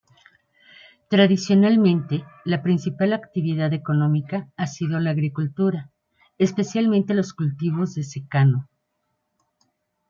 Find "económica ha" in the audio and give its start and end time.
3.71-4.65